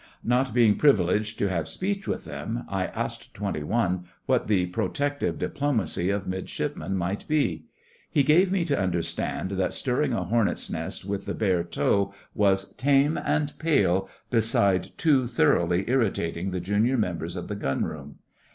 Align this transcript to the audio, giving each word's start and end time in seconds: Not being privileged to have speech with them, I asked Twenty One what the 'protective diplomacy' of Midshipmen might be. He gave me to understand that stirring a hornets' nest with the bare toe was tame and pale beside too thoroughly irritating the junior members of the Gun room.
Not 0.23 0.51
being 0.51 0.77
privileged 0.77 1.37
to 1.37 1.49
have 1.49 1.67
speech 1.69 2.07
with 2.07 2.25
them, 2.25 2.65
I 2.67 2.87
asked 2.87 3.35
Twenty 3.35 3.61
One 3.61 4.05
what 4.25 4.47
the 4.47 4.65
'protective 4.65 5.37
diplomacy' 5.37 6.09
of 6.09 6.25
Midshipmen 6.25 6.97
might 6.97 7.27
be. 7.27 7.65
He 8.09 8.23
gave 8.23 8.51
me 8.51 8.65
to 8.65 8.79
understand 8.79 9.51
that 9.51 9.73
stirring 9.73 10.11
a 10.11 10.23
hornets' 10.23 10.71
nest 10.71 11.05
with 11.05 11.27
the 11.27 11.35
bare 11.35 11.63
toe 11.63 12.15
was 12.33 12.73
tame 12.77 13.15
and 13.15 13.53
pale 13.59 14.09
beside 14.31 14.89
too 14.97 15.27
thoroughly 15.27 15.85
irritating 15.87 16.49
the 16.49 16.59
junior 16.61 16.97
members 16.97 17.35
of 17.35 17.47
the 17.47 17.53
Gun 17.55 17.85
room. 17.85 18.15